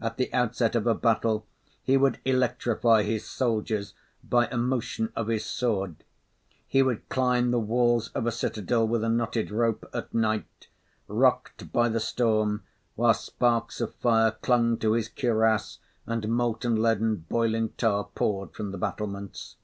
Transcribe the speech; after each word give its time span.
At 0.00 0.16
the 0.16 0.34
outset 0.34 0.74
of 0.74 0.88
a 0.88 0.96
battle, 0.96 1.46
he 1.84 1.96
would 1.96 2.18
electrify 2.24 3.04
his 3.04 3.24
soldiers 3.24 3.94
by 4.24 4.46
a 4.48 4.56
motion 4.56 5.12
of 5.14 5.28
his 5.28 5.44
sword. 5.44 6.02
He 6.66 6.82
would 6.82 7.08
climb 7.08 7.52
the 7.52 7.60
walls 7.60 8.08
of 8.08 8.26
a 8.26 8.32
citadel 8.32 8.88
with 8.88 9.04
a 9.04 9.08
knotted 9.08 9.52
rope, 9.52 9.88
at 9.94 10.12
night, 10.12 10.66
rocked 11.06 11.70
by 11.72 11.88
the 11.88 12.00
storm, 12.00 12.64
while 12.96 13.14
sparks 13.14 13.80
of 13.80 13.94
fire 13.94 14.32
clung 14.42 14.76
to 14.78 14.94
his 14.94 15.08
cuirass, 15.08 15.78
and 16.04 16.28
molten 16.28 16.74
lead 16.82 16.98
and 17.00 17.28
boiling 17.28 17.68
tar 17.76 18.08
poured 18.12 18.52
from 18.52 18.72
the 18.72 18.78
battlements. 18.78 19.54